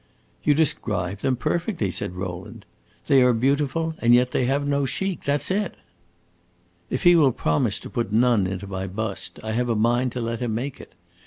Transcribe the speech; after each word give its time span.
"You 0.43 0.55
describe 0.55 1.19
them 1.19 1.35
perfectly," 1.35 1.91
said 1.91 2.15
Rowland. 2.15 2.65
"They 3.05 3.21
are 3.21 3.33
beautiful, 3.33 3.93
and 3.99 4.15
yet 4.15 4.31
they 4.31 4.45
have 4.45 4.65
no 4.67 4.83
chic. 4.83 5.25
That 5.25 5.41
's 5.43 5.51
it!" 5.51 5.75
"If 6.89 7.03
he 7.03 7.15
will 7.15 7.31
promise 7.31 7.77
to 7.81 7.89
put 7.91 8.11
none 8.11 8.47
into 8.47 8.65
my 8.65 8.87
bust, 8.87 9.39
I 9.43 9.51
have 9.51 9.69
a 9.69 9.75
mind 9.75 10.11
to 10.13 10.19
let 10.21 10.41
him 10.41 10.55
make 10.55 10.81
it. 10.81 10.95